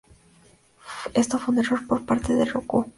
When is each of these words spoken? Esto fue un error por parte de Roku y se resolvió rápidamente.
Esto 1.13 1.37
fue 1.37 1.53
un 1.53 1.59
error 1.59 1.85
por 1.85 2.03
parte 2.07 2.33
de 2.33 2.43
Roku 2.43 2.43
y 2.43 2.43
se 2.43 2.49
resolvió 2.49 2.63
rápidamente. 2.63 2.89